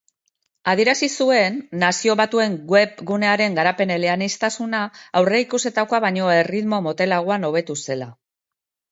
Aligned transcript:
Adierazi 0.71 1.07
zuen 1.23 1.57
Nazio 1.81 2.13
Batuen 2.21 2.55
web 2.75 3.03
gunearen 3.11 3.57
garapen 3.59 3.93
eleaniztuna 3.95 4.79
aurreikusitakoa 5.21 5.99
baino 6.07 6.31
erritmo 6.37 6.81
motelagoan 6.87 7.47
hobetu 7.51 7.77
zela. 7.89 8.09